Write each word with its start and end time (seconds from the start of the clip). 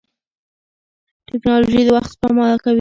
ټیکنالوژي 1.27 1.81
د 1.85 1.89
وخت 1.95 2.09
سپما 2.13 2.45
کوي. 2.63 2.69